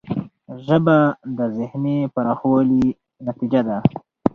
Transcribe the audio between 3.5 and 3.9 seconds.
ده